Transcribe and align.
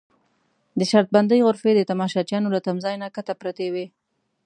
د 0.77 0.81
شرط 0.91 1.09
بندۍ 1.15 1.39
غرفې 1.47 1.71
د 1.75 1.81
تماشچیانو 1.91 2.53
له 2.55 2.59
تمځای 2.67 2.95
نه 3.03 3.07
کښته 3.15 3.33
پرتې 3.41 3.67
وې. 3.73 3.85